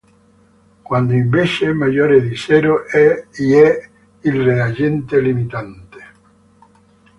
Quando 0.81 1.13
invece 1.13 1.67
è 1.67 1.73
maggiore 1.73 2.21
di 2.27 2.35
zero, 2.35 2.85
y 2.89 3.51
è 3.51 3.89
il 4.21 4.41
reagente 4.41 5.19
limitante. 5.21 6.05